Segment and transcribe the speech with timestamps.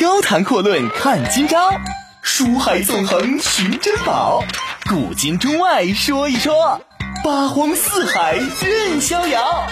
[0.00, 1.70] 高谈阔论看今朝，
[2.22, 4.42] 书海纵横寻珍宝，
[4.88, 6.80] 古今中外说一说，
[7.22, 9.66] 八荒四海任逍遥。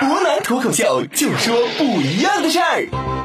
[0.00, 3.17] 博南脱口秀就说不一样的事儿。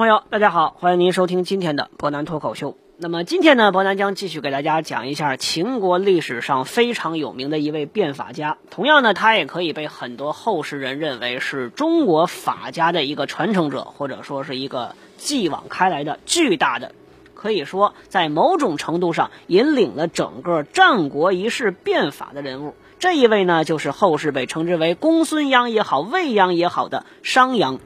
[0.00, 2.74] 朋友，大家好，欢迎您收听今天的博南脱口秀。
[2.96, 8.56] 那么今天呢，博南将继续给大家讲一下秦国历史上非常有名的一位变法家。
[8.70, 16.92] 同样呢，他也可以被很多后世人认为是中国法家的一个传承者，或者说是一个继往开来的巨大的，
[17.34, 22.74] 可以说在某种程度上引领了整个战国一世变法的人物。
[22.98, 27.80] 这一位呢，就是后世被称之为公孙鞅也好，魏鞅也好的商鞅。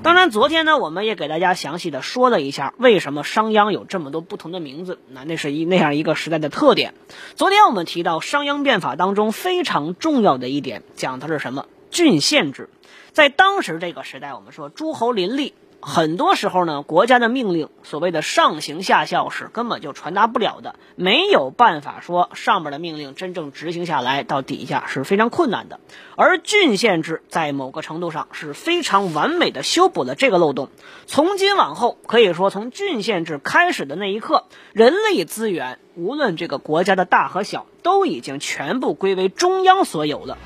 [0.00, 4.98] 当然，昨天呢，我们也给大家详细的说了一下为什么商鞅有这么多不同的名字。
[5.08, 6.94] 那那是一那样一个时代的特点。
[7.34, 11.66] 昨天我们提到商鞅变法当中非常重要的一点，讲的是什么？
[11.90, 12.70] 郡县制。
[13.12, 15.52] 在当时这个时代，我们说诸侯林立。
[15.80, 25.78] 很多时候呢，国家的命令，所谓的上行下效是根本就传达不了的，没有办法说上面的命令真正执行下来到底下是非常困难的。
[26.16, 30.68] 而郡县制在某个程度上是非常完美的修补了这个漏洞。
[31.06, 40.38] 从今往后，可以说从郡县制开始的那一刻，人力资源无论这个国家的大和小，都已经全部归为中央所有了。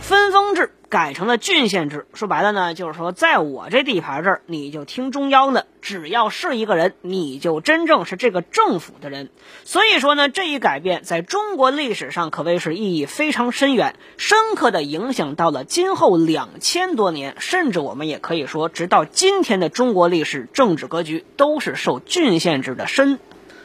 [0.00, 9.28] 分封制改成了郡县制，说白了呢，就是说在我这地盘这儿，你就听中央的，只要是一个人，你就真正是这个政府的人。
[9.64, 23.18] 所以说呢，这一改变在中国历史上可谓是意义非常深远，深刻的影响到了今后两千多年，甚至我们也可以说，直到今天的中国历史政治格局都是受郡县制的深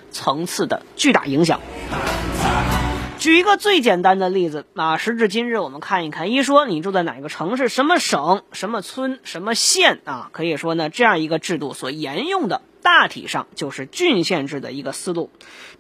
[0.10, 1.62] 层次的巨大影响。
[3.20, 15.32] 举一个最简单的例子啊，时至今日，我们看一看，一说你住在哪个城市、什么省、什么村、什么县啊，可以说呢，这样一个制度所沿用的，大体上就是郡县制的一个思路。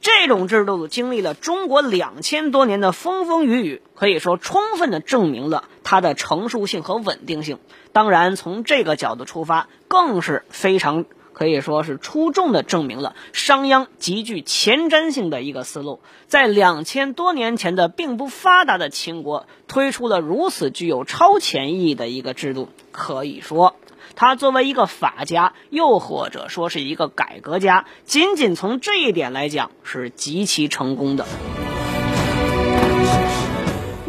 [0.01, 7.59] 这种制度经历了中国两千多年的风风雨雨，可以说充分的证明了它的成熟性和稳定性。
[7.93, 11.05] 当然，从这个角度出发，更是非常。
[11.39, 22.67] 可以说是出众的证明了商鞅极具前瞻性的一个思路，在两千多年前的并不发达的秦国推出了如此具有超前意义的一个制度。
[22.91, 23.77] 可以说，
[24.15, 31.25] 他作为一个法家，又或者说是一个改革家，仅仅从这一点来讲是极其成功的。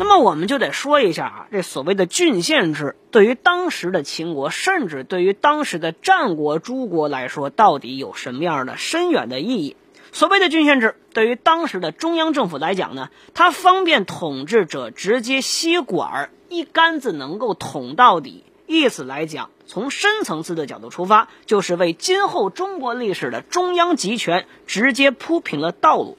[0.00, 9.76] 那么我们就得说一下啊，这所谓的郡县制对于当时的秦国，甚至对于当时的战国诸国来说，到底有什么样的深远的意义？
[10.10, 18.42] 所谓的郡县制对于当时的中央政府来讲呢，它方便统治者直接吸管一竿子能够捅到底。
[18.66, 26.16] 意思来讲，从深层次的角度出发，就是为今后中国历史的中央集权直接铺平了道路。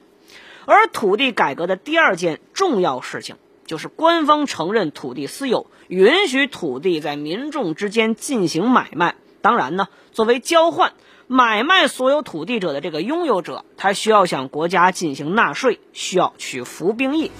[0.66, 3.34] 而土地改革的第二件重要事情。
[3.72, 9.14] 就是官方承认土地私有，允许土地在民众之间进行买卖。
[9.40, 10.92] 当然呢，作为交换
[11.26, 17.30] 买卖所有土地者的这个拥有者，他需要向国家进行纳税，需要去服兵役。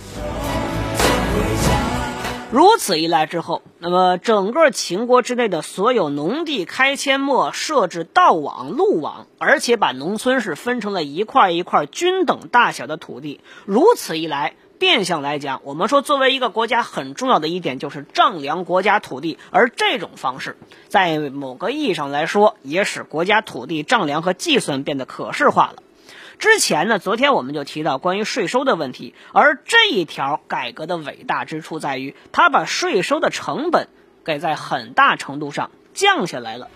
[2.50, 13.40] 如此一来之后，那么整个秦国之内的所有农地开阡陌，设置道网、路网，而且把农村是分成了一块一块均等大小的土地。
[13.66, 14.54] 如此一来。
[14.82, 20.56] 变相来讲，我们说作为一个国家很重要的一点就是丈量国家土地，而这种方式
[20.88, 25.84] 在某个意义上来说，也使国家土地丈量和计算变得可视化了。
[26.40, 33.86] 之前呢，昨天我们就提到关于税收的问题，而这一条改革的伟大之处在于，它把税收的成本
[34.24, 36.68] 给在很大程度上降下来了。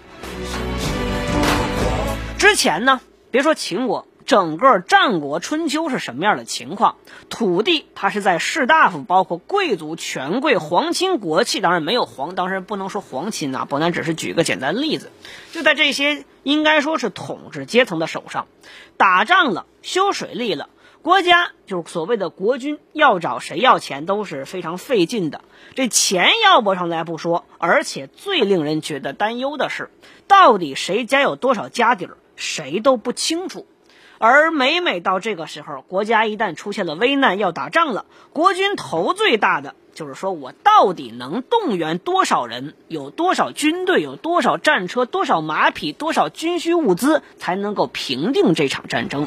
[2.38, 3.00] 之前呢，
[3.32, 4.06] 别说秦国。
[4.26, 6.96] 整个战国春秋是什么样的情况？
[7.30, 13.64] 土地它是在士大夫、包括贵族、权贵、皇亲国戚，当然没有皇，当然不能说皇亲啊。
[13.64, 15.12] 伯南只是举个简单例子，
[15.52, 18.48] 就在这些应该说是统治阶层的手上，
[18.96, 20.70] 打仗了、修水利了，
[21.02, 25.42] 国家就是所谓的国君，要找谁要钱都是非常费劲的。
[25.76, 29.88] 这钱要不上来不说，而且最令人觉得担忧的是，
[30.26, 33.68] 到底谁家有多少家底儿，谁都不清楚。
[34.18, 49.26] 而每每到这个时候，国家一旦出现了危难要打仗了，国军头最大的就是说我到底能动员多少人，有多少军队，有多少战车，多少马匹，多少军需物资，才能够平定这场战争。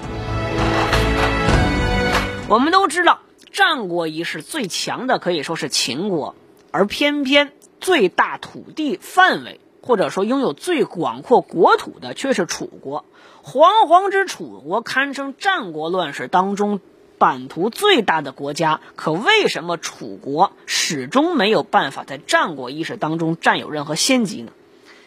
[2.48, 3.20] 我们都知道，
[3.52, 6.34] 战国一世最强的可以说是秦国，
[6.72, 13.06] 而偏偏最大土地范围，或者说拥有最广阔国土的却是楚国。
[13.42, 16.80] 煌煌之楚国堪称战国乱世当中
[17.18, 24.52] 版图最大的国家，可为什么楚国始终没有办法在战国意识当中占有任何先机呢？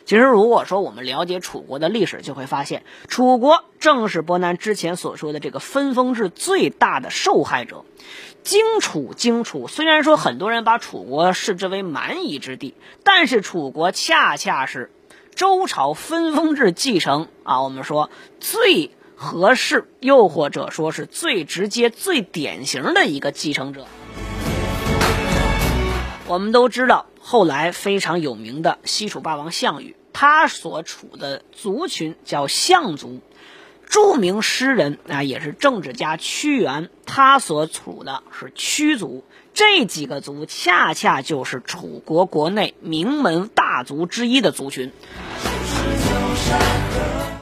[0.05, 7.85] 其实，如果说我们了解楚国的历史，就会发现，楚国正是伯南之前所说的这个分封制最大的受害者。
[8.43, 12.75] 荆楚，荆楚，虽然说很多人把楚国视之为蛮夷之地，
[13.05, 14.91] 但是楚国恰恰是
[15.35, 23.87] 周朝分封制继承啊，我们说最合适，又或者说是最直接、最典型的一个继承者。
[26.27, 33.21] 我们都知道，后来非常有名的西楚霸王项羽，他所处的族群叫项族。
[33.87, 39.25] 著名诗人啊，也是政治家屈原，他所处的是屈族。
[39.55, 44.93] 这几个族恰恰就是楚国国内名门大族之一的族群。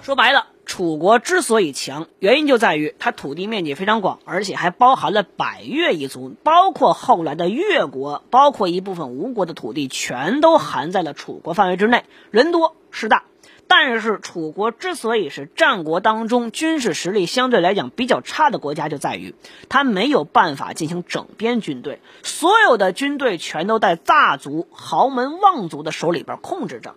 [0.03, 0.47] 说白了。
[0.67, 13.25] 楚国之所以强，原因就在于它土地面积非常广，而且还包含了百越一族，包括后来的越国，包括一部分吴国的土地，全都含在了楚国范围之内，人多势大。
[13.73, 19.37] 但是楚国之所以是战国当中军事实力相对来讲比较差的国家，就在于
[19.69, 26.97] 它没有办法进行整编军队，所有的军队全都在大族豪门望族的手里边控制着。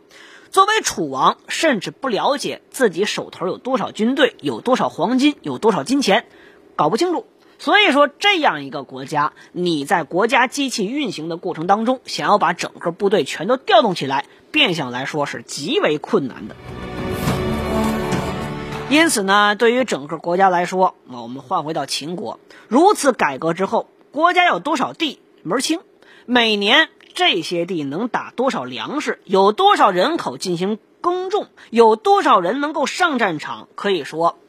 [0.49, 6.25] 作为楚王，甚至不了解自己手头有多少军队，有多少黄金，有多少金钱，
[6.75, 7.27] 搞不清楚。
[7.59, 16.55] 所以说，这样一个国家，你在国家机器运行的过程当中，想要把整个部队全都调动起来，变相来说是极为困难的。
[18.89, 25.81] 因此呢，对于整个国家来说，我们换回到秦国，如此改革之后，国家有多少地门清，
[26.25, 26.89] 每年。
[27.15, 29.19] 这些地能打多少粮食？
[29.23, 31.47] 有多少人口进行耕种？
[31.69, 33.67] 有多少人能够上战场？
[33.75, 34.39] 可以说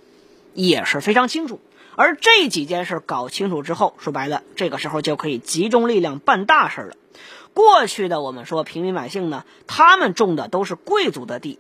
[0.55, 1.61] 也是非常清楚。
[1.95, 6.97] 而这几件事搞清楚之后，说白了，这个时候就可以集中力量办大事了。
[7.55, 11.59] 过去的我们说平民百姓呢，他们种的都是贵族的地，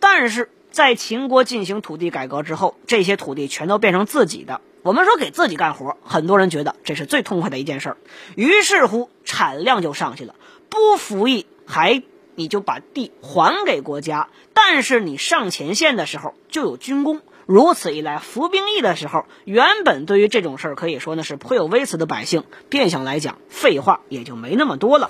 [0.00, 4.60] 但是在秦国进行土地改革之后，这些土地全都变成自己的。
[4.82, 7.96] 我们说给自己干活，很多人觉得这是最痛快的一件事儿，
[8.36, 10.34] 于是乎产量就上去了。
[10.70, 12.02] 不服役还
[12.34, 17.20] 你就把地还给国家，但是你上前线的时候就有军功。
[17.48, 25.08] 如此一来，服兵役的时候，原本对于这种事儿可以说呢是颇有微词的百姓，变相来讲，废话也就没那么多了。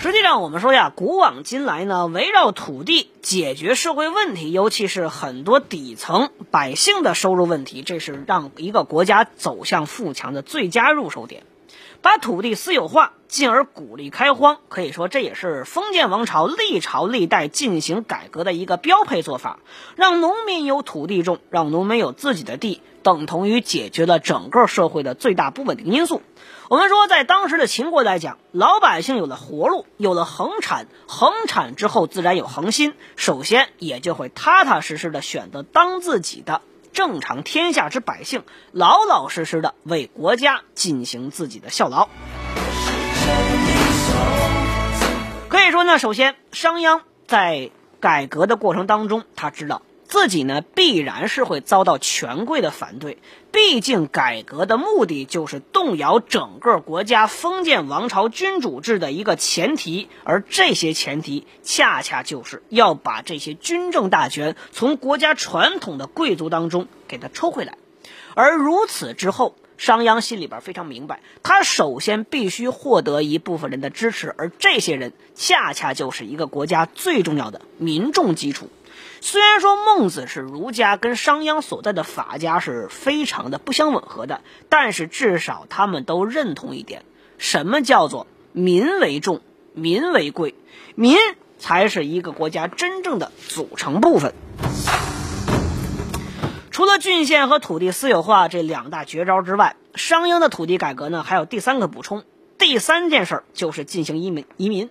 [0.00, 11.44] 实际上，我们说呀，古往今来呢，围绕土地解决社会问题，尤其是很多底层百姓的收入问题，这是让一个国家走向富强的最佳入手点。
[12.00, 19.58] 把土地私有化，进而鼓励开荒，可以说这也是封建王朝历朝历代进行改革的一个标配做法。
[19.96, 26.22] 让农民有土地种，让农民有自己的地，等同于解决了整个社会的最大不稳定因素。
[26.68, 36.60] 我们说，在当时的秦国来讲，老百姓有了活路，有了恒产，恒产之后自然有恒心，首先也就会踏踏实实的选择当自己的
[36.92, 42.08] 正常天下之百姓，老老实实的为国家进行自己的效劳。
[45.48, 49.82] 可以说呢，首先商鞅在改革的过程当中，他知道。
[50.08, 53.18] 自己呢，必然是会遭到权贵的反对。
[53.52, 67.76] 毕竟，改革的目的就是动摇整个国家封建王朝君主制的一个前提，而这些前提，恰恰就是要把这些军政大权从国家传统的贵族当中给他抽回来。
[68.34, 78.70] 而如此之后，商鞅心里边非常明白，他首先必须获得一部分人的支持，而这些人恰恰就是一个国家最重要的民众基础。
[79.20, 87.04] 虽然说孟子是儒家，跟商鞅所在的法家是非常的不相吻合的，但是至少他们都认同一点：
[87.36, 89.40] 什么叫做民为重、
[89.74, 90.54] 民为贵？
[90.94, 91.16] 民
[91.58, 94.34] 才是一个国家真正的组成部分。
[96.70, 102.22] 除了郡县和土地私有化这两大绝招之外，商鞅的土地改革呢还有第三个补充。
[102.56, 104.90] 第三件事就是进行移民移民。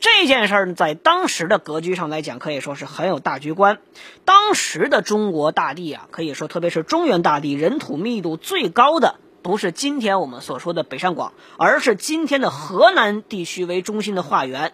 [0.00, 3.78] 这件事儿在当时的格局上来讲，可以说是很有大局观。
[4.24, 14.72] 当时的中国大地啊，可以说特别是中原大地，人土密度最高的不是今天我们所说的北上广，而是今天的河南地区为中心的化缘。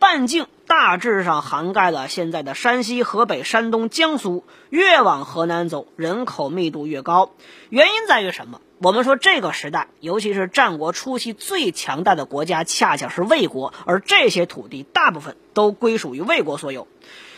[0.00, 4.44] 半径大致上涵盖了现在的山西、河北、山东、江苏。
[4.70, 7.32] 越往河南走，人口密度越高。
[7.68, 8.60] 原因在于什么？
[8.80, 16.86] 我们说这个时代，尤其是战国初期最强大的国家，恰恰是魏国，而这些土地大部分都归属于魏国所有。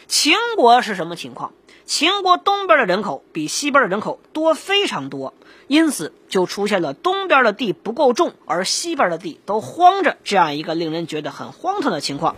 [0.07, 1.53] 秦国是什么情况？
[1.87, 5.33] 秦国东边的人口比西边的人口多非常多，
[5.67, 12.37] 因此就出现了东边的地不够种，而西边的地都荒着这样一个令人觉得很荒唐的情况。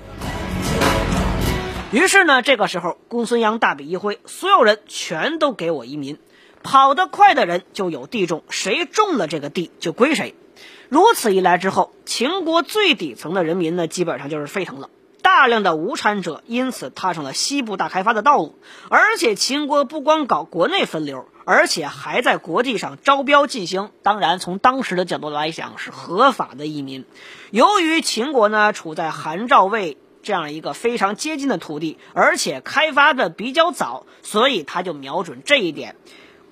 [1.90, 6.18] 于是呢，这个时候公孙鞅大笔一挥，所有人全都给我移民。
[6.62, 10.34] 跑得快的人就有地种，谁种了这个地就归谁。
[10.88, 14.90] 如此一来之后，秦国最底层的人民呢，基本上就是沸腾了。
[15.22, 18.58] 大量的无产者因此踏上了西部大开发的道路。
[18.88, 23.90] 而且秦国不光搞国内分流，而且还在国际上招标进行。
[24.02, 27.04] 当然，从当时的角度来讲，是合法的移民。
[27.50, 35.96] 由于秦国呢处在韩赵魏这样一个非常接近的土地，而且开发的比较早，所以他就瞄准这一点。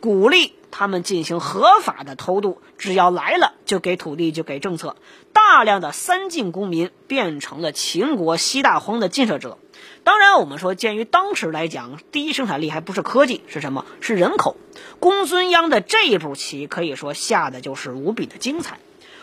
[0.01, 4.97] 鼓励他们进行合法的偷渡，只要来了就给土地，就给政策。
[5.33, 9.59] 大量的三晋公民变成了秦国西大荒的建设者。
[10.03, 13.85] 当然，我们说，鉴于当时来讲，第一生产力还不是科技，是什么？
[14.01, 14.57] 是人口。
[14.99, 18.79] 公孙鞅的这一步棋可以说下的就是无比的精彩。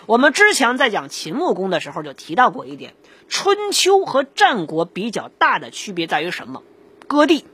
[0.05, 2.93] 我们之前在讲秦穆公的时候就提到过一点：
[3.27, 6.61] 春秋和战国比较大的区别在于什么？
[7.07, 7.45] 割地，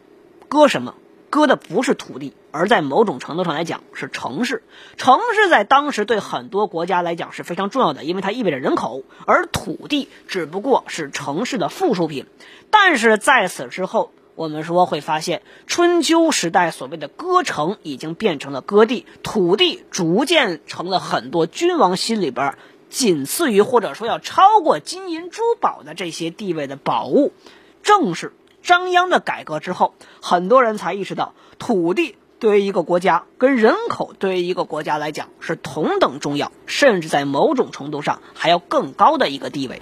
[0.49, 0.95] 割什么？
[1.29, 4.61] 割的不是土地，而在某种程度上来讲是城市。
[4.95, 12.27] 城市在当时对很多国家来讲是非常重要的，因为它意味着人口，而土地只不过是城市的附属品。
[12.69, 22.55] 但是在此之后，我们说会发现，春秋时代所谓的割城已经变成了割地，土地逐渐成了很多君王心里边
[22.89, 27.33] 仅次于或者说要超过金银珠宝的这些地位的宝物。
[27.81, 28.31] 正是。
[28.61, 39.81] 张鞅的改革之后，很多人才意识到，土地对于一个国家跟人口对于一个国家来讲是同等重要，甚至在某种程度上还要更高的一个地位。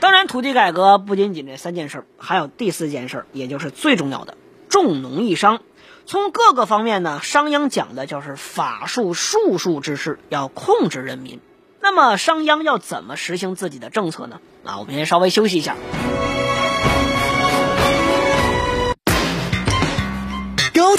[0.00, 4.38] 当然，土地改革不仅仅这三件事，还有第四件事，也就是最重要的
[4.70, 5.60] 重农抑商。
[6.06, 11.40] 从各个方面呢，商鞅讲的就是法术术数之事，要控制人民。
[11.82, 14.40] 那么商鞅要怎么实行自己的政策呢？
[14.64, 15.76] 啊，我们先稍微休息一下。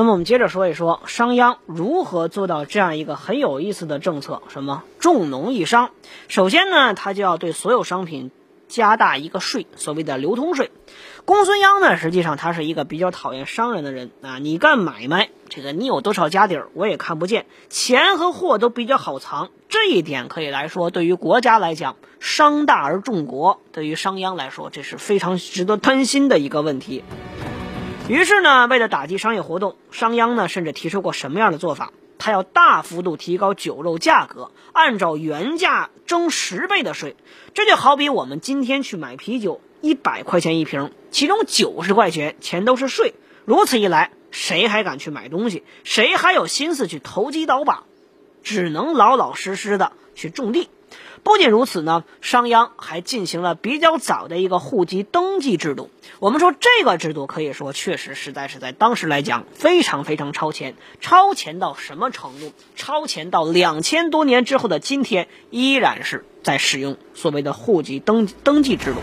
[0.00, 5.90] 那么，我们接着说一说商鞅如何做到这样一个很有意思的政策，什么重农抑商。
[6.26, 8.30] 首先呢，他就要对所有商品
[8.66, 10.70] 加大一个税，所谓的流通税。
[11.26, 14.38] 公孙鞅呢，实际上他是一个比较讨厌商人的人啊。
[14.38, 19.50] 你干买卖，这个你有多少家底儿，我也看不见，钱和货都比较好藏。
[19.68, 27.04] 这一点可以来说，对于国家来讲，商大而重国，对于商鞅来说，这是非常值得担心的一个问题。
[28.10, 31.92] 于是呢，为了打击商业活动，商鞅呢甚至提出过什么样的做法？
[32.18, 37.14] 他要大幅度提高酒肉价格，按照原价征十倍的税。
[37.54, 43.14] 这就好比我们今天去买啤酒，一百块钱一瓶，其中九十块钱钱都是税。
[43.44, 45.62] 如此一来，谁还敢去买东西？
[45.84, 47.84] 谁还有心思去投机倒把？
[48.42, 50.68] 只能老老实实的去种地。
[51.22, 55.90] 不仅如此呢，商鞅还进行了比较早的一个户籍登记制度。
[56.18, 62.52] 我们说这个制度可以说确实实在是在当时来讲非常非常超前，超前到什么程度？
[62.74, 69.00] 超前到两千多年之后的今天，依然是在使用所谓的户籍登登记制度。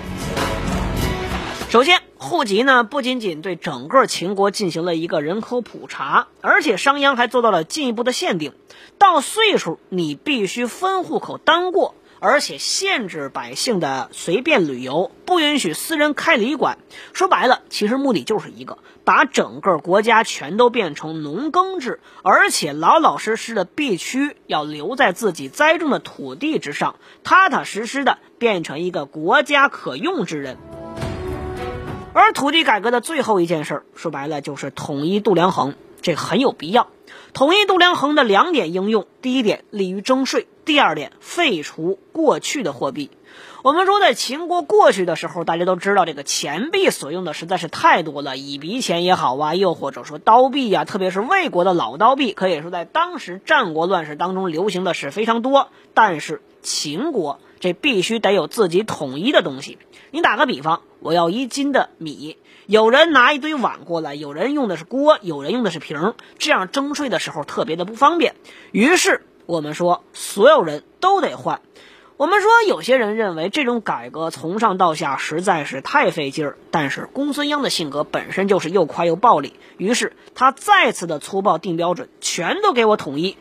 [1.69, 8.53] 首先，户籍呢不仅仅对整个秦国进行了一个人口普查，而且商鞅还做到了进一步的限定：
[8.97, 16.77] 到岁数你必须分户口单过，而且限制百姓的随便旅游，不允许私人开旅馆。
[17.13, 30.57] 说白了，其实目的就是一个，把整个国家全都变成农耕制，而且老老实实的必须要留在自己栽种的土地之上，踏踏实实的变成一个国家可用之人。
[32.13, 36.87] 而土地改革的最后一件事儿，说白了就是统一度量衡，这很有必要。
[37.33, 43.11] 统一度量衡的两点应用：第一点，利于征税；第二点，废除过去的货币。
[43.63, 55.69] 我们说，在秦国过去的时候，大家都知道这个钱币所用的实在是太多了，以鼻钱也好啊，又或者说刀币呀，特别是魏国的老刀币，可以说在当时战国乱世当中流行的是非常多。
[55.93, 59.77] 但是秦国这必须得有自己统一的东西。
[60.11, 62.37] 你打个比方，我要一斤的米。
[62.69, 68.35] 有人拿一堆碗过来，有人用的是锅，有人用的是瓶，这样征税的时候特别的不方便。
[68.73, 71.61] 于是我们说，所有人都得换。
[72.17, 83.37] 我们说，有些人认为这种改革从上到下实在是太费劲儿，但是公孙鞅的性格本身就是又快又暴力，于是他再次的粗暴定标准，全都给我统一。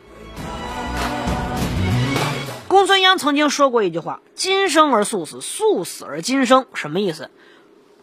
[2.69, 7.29] 公孙鞅曾经说过一句话：“今生而速死，速死而今生。”什么意思？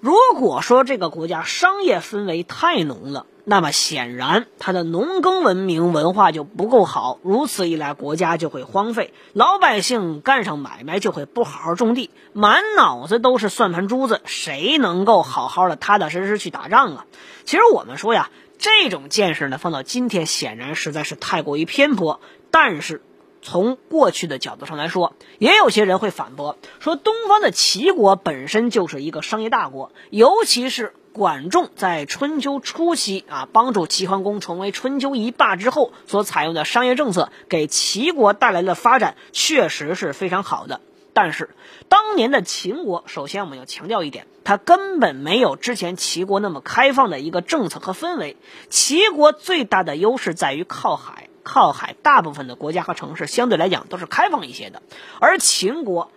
[0.04, 7.18] 如果说这个国家商业氛围太浓了，那么显然它的农耕文明文化就不够好。
[7.22, 17.06] 如此一来，国家就会荒废，老百姓干上买卖就会不好好种地，满脑子都是算盘珠子，谁能够好好的踏踏实实去打仗啊？
[17.46, 22.20] 其实我们说呀，这种见识呢，放到今天显然实在是太过于偏颇，
[22.50, 23.00] 但是。
[23.44, 40.80] 从过去的角度上来说，也有些人会反驳说，东方的齐国本身就是一个商业大国，尤其是管仲在春秋初期啊，帮助齐桓公成为春秋一霸之后所采用的商业政策，给齐国带来的发展确实是非常好的。
[41.12, 41.50] 但是，
[41.88, 48.36] 当年的秦国，首先我们要强调一点，它根本没有之前齐国那么开放的一个政策和氛围。
[48.70, 51.28] 齐国最大的优势在于靠海。
[51.44, 54.82] 靠海，大部分的国家和城市相对来讲都是开放一些的，
[55.20, 56.10] 而秦国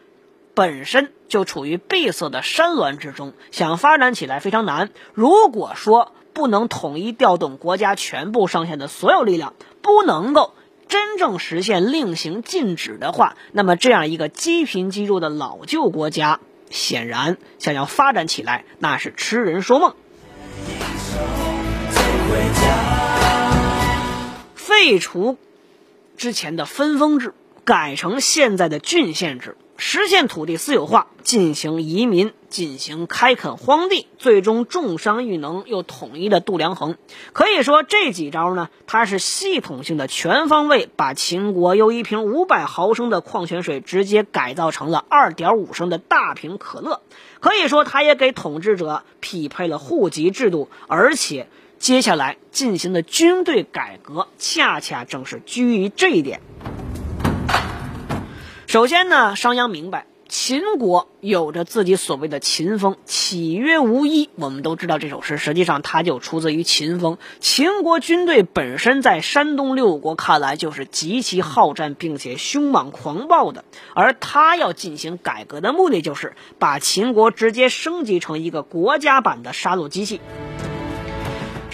[0.56, 4.90] 本身就处于闭塞的山峦之中，想发展起来非常难。
[5.14, 10.54] 如果说不能统一调动国家全部上下的所有力量，不能够
[10.88, 19.94] 真正实现令行禁止的话，那么这样一个积贫积弱的老旧国家，显然想要发展起来，那是痴人说梦。
[24.88, 25.38] 废除
[26.16, 27.34] 之前的分封制，
[27.66, 36.96] 改成现在的郡县制，实现土地私有化，进行移民，进行开垦荒地，最终重商育农，又统一的度量衡。
[37.34, 47.02] 可以说这几招呢，它是系统性的、全方位，把秦国由一瓶五百毫升的矿泉水直接改造成了二点五升的大瓶可乐。
[47.42, 51.50] 可以说，它也给统治者匹配了户籍制度，而且。
[51.80, 56.42] 接下来进行的军队改革，恰恰正是基于这一点。
[58.66, 64.30] 首先呢，商鞅明白秦国有着自己所谓的秦风，岂曰无衣？
[64.36, 67.18] 我们都知道这首诗，实际上它就出自于秦风。
[67.40, 73.64] 秦国军队本身在山东六国看来就是极其好战，并且凶猛狂暴的，
[73.94, 80.20] 而他要进行改革的目的，就是把秦国直接升级成一个国家版的杀戮机器。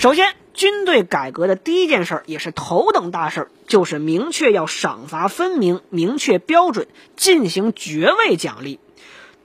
[0.04, 8.82] 首先，军队改革的第一件事儿，也是头等大事儿，就是明确要赏罚分明，明确标准，进行爵位奖励。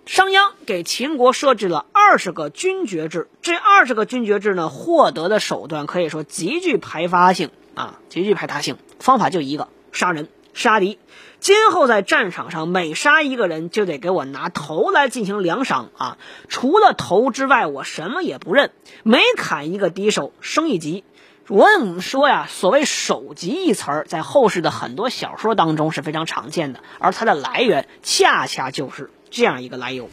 [0.04, 10.26] 商鞅给秦国设置了二十个军爵制，这二十个军爵制呢，获得的手段可以说极具排发性啊，极具排他性，方法就一个：杀人。
[10.54, 10.98] 杀敌，
[11.40, 16.18] 今后在战场上每杀一个人就得给我拿头来进行量赏啊！
[16.48, 18.72] 除了头之外，我什么也不认。
[19.04, 21.04] 每砍一个敌手，升一级。
[21.46, 30.10] 我们说呀，所谓“首级”一词儿，在后世的很多小说当中是非常常见的，而它的来源恰恰就是这样一个来由。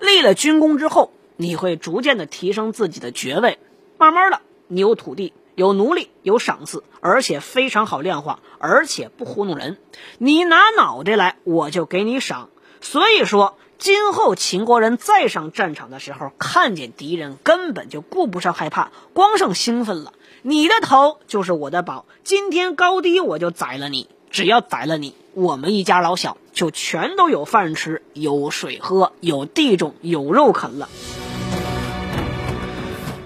[0.00, 3.58] 立了军功之后，你会逐渐的提升自己的爵位，
[3.98, 5.34] 慢慢的，你有土地。
[5.60, 9.76] 有奴隶，有赏赐，而且非常好量化，而且不糊弄人。
[10.16, 12.48] 你拿脑袋来，我就给你赏。
[12.80, 20.14] 所以说，今后秦国人再上战场的时候，看见敌人根本就顾不上害怕，光剩兴奋了。
[20.40, 24.08] 你的头就是我的宝，今天高低我就宰了你。
[24.30, 30.88] 只要宰了你，我们一家老小就全都有饭吃，有水喝，有地种，有肉啃了。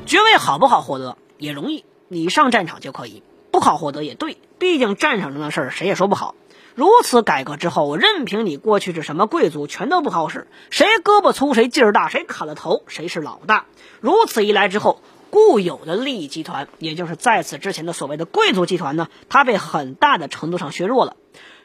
[0.05, 1.85] 爵位好不好获得，也容易。
[2.15, 6.37] 你上战场就可以，不好获得也对，毕竟战场上的事儿谁也说不好。
[6.77, 13.67] 如此改革之后，任凭你过去是什么贵族，全都不好使，谁胳膊粗，谁劲儿大，谁砍了头，谁是老大。
[14.01, 15.01] 如此一来之后，
[15.31, 21.17] 固有的利益集团，也就是在此之前的所谓的贵族集团呢，它被很大的程度上削弱了。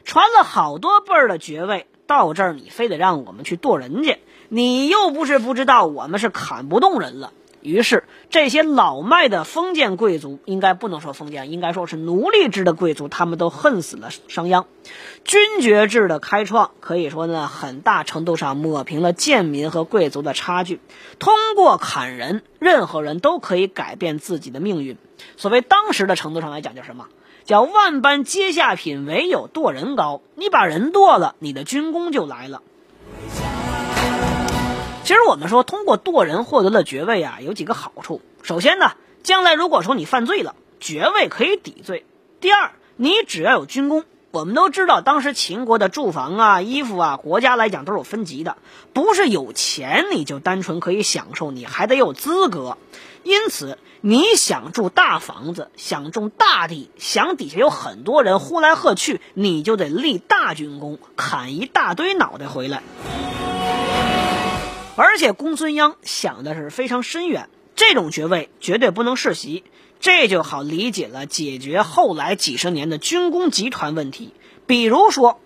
[0.04, 7.32] 传了好多辈儿的爵位，到这儿你非得让我们去剁人家，你又不是不知道我们是砍不动人了。
[7.62, 14.64] 于是，这些老迈的封建贵族，应该不能说封建，应该说是奴隶制的贵族，他们都恨死了商鞅。
[15.24, 20.80] 军爵制的开创，可以说呢，很大程度上抹平了贱民和贵族的差距。
[21.18, 24.96] 通过砍人，任何人都可以改变自己的命运。
[25.36, 27.08] 所谓当时的程度上来讲，叫什么？
[27.44, 30.22] 叫万般皆下品，唯有剁人高。
[30.34, 32.62] 你把人剁了，你的军功就来了。
[35.10, 38.22] 其实我们说，通过剁人获得了爵位啊，有几个好处。
[38.44, 38.92] 首先呢，
[39.24, 42.04] 将来如果说你犯罪了，爵位可以抵罪；
[42.40, 44.04] 第二，你只要有军功。
[44.30, 48.56] 我们都知道，当时秦国的住房啊、衣服啊，国家来讲都是有分级的，
[48.92, 52.78] 不是有钱你就单纯可以享受，你还得有资格。
[53.24, 62.84] 因此，你想住大房子，想种大地，想底下有很多人呼来喝去，你就得立大军功，砍一大堆脑袋回来。
[64.96, 69.64] 而且公孙鞅想的是非常深远，这种爵位绝对不能世袭，
[69.98, 74.34] 这就好理解了解决后来几十年的军工集团问题。
[74.66, 75.40] 比如说，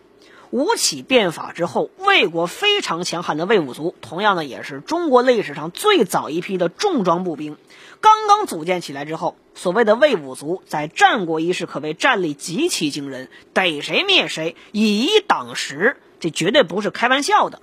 [0.51, 7.57] 吴起变法之后，魏国非常强悍的魏武卒，同样呢也是中国历史上最早一批的重装步兵，
[8.01, 17.63] 刚刚组建起来之后，所谓的魏武卒在战国一世可谓战力极其惊人，逮谁灭谁，以一挡十，这绝对不是开玩笑的。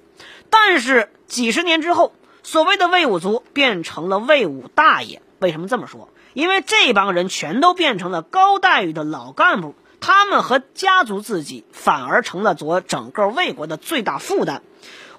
[0.49, 1.09] 但是。
[1.31, 2.11] 几十年之后，
[2.43, 5.21] 所谓的魏武族变成了魏武大爷。
[5.39, 6.09] 为什么这么说？
[6.33, 14.61] 因为这帮人全都变成了高待遇的老干部，他们和家族自己反而成了左整个魏国的最大负担。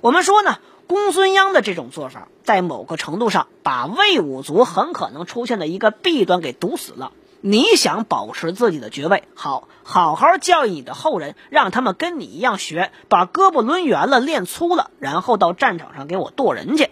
[0.03, 7.13] 我们说呢，公孙鞅的这种做法，在某个程度上把魏武族很可能出现的一个弊端给堵死了。
[7.45, 16.89] 你想保持自己的爵位，好好好教育你的后人，让他们跟你一样学，把胳膊抡圆了，练粗了，然后到战场上给我剁人去。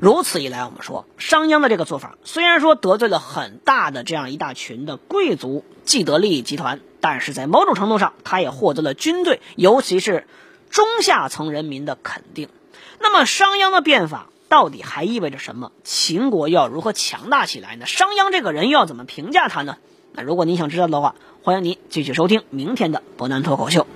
[0.00, 10.26] 如此一来，我们说商鞅的这个做法，虽然说得罪了很大的这样一大群的贵族既得利益集团，但是在某种程度上，他也获得了军队，尤其是
[10.70, 12.48] 中下层人民的肯定。
[12.98, 14.28] 那么商鞅的变法。
[14.48, 15.72] 到底还意味着什么？
[15.82, 17.86] 秦国要如何强大起来呢？
[17.86, 19.76] 商鞅这个人又要怎么评价他呢？
[20.12, 23.86] 那如果您想知道的话，欢迎您继续收听明天的博南脱口秀。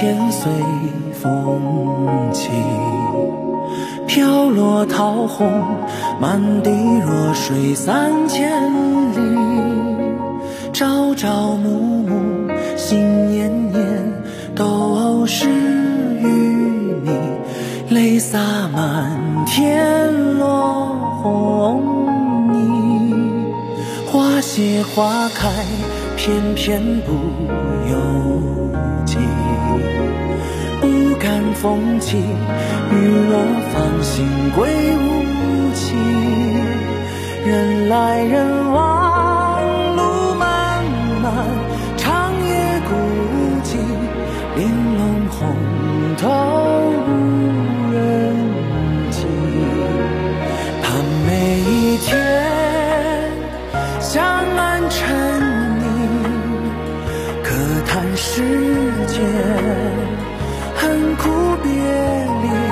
[0.00, 0.52] 片随
[1.12, 2.48] 风起，
[4.06, 5.50] 飘落桃红，
[6.20, 8.48] 满地弱水三千
[9.12, 9.18] 里。
[10.72, 13.82] 朝朝暮暮，心念念，
[14.54, 17.10] 都是与你。
[17.90, 18.38] 泪洒
[18.72, 21.82] 满天落红
[22.52, 23.12] 泥，
[24.06, 25.50] 花谢花开，
[26.16, 27.10] 偏偏不
[31.60, 32.94] 风起，雨
[33.30, 33.36] 落
[33.72, 35.08] 芳心归无
[35.74, 35.96] 期。
[37.44, 39.60] 人来人往，
[39.96, 40.84] 路漫
[41.20, 41.34] 漫，
[41.96, 42.94] 长夜孤
[43.64, 43.74] 寂，
[44.56, 44.60] 玲
[44.98, 45.38] 珑红
[46.16, 46.28] 透
[47.08, 47.10] 无
[47.92, 47.98] 人
[49.10, 49.26] 迹。
[50.80, 50.86] 盼
[51.26, 51.28] 每
[51.60, 52.08] 一天
[53.98, 54.22] 相
[54.56, 54.96] 安沉
[55.80, 55.82] 溺，
[57.42, 57.48] 可
[57.84, 58.42] 叹世
[59.08, 59.16] 间。
[61.18, 62.67] 苦别离，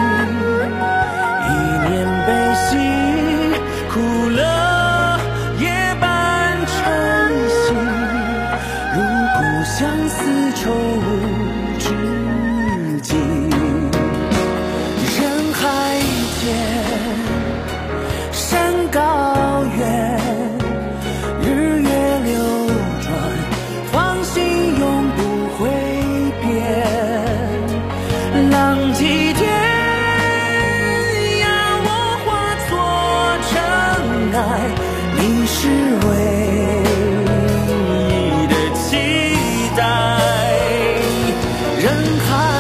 [41.79, 42.56] 人海